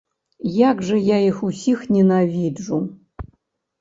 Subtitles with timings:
[0.69, 2.85] Як жа я іх усіх ненавіджу!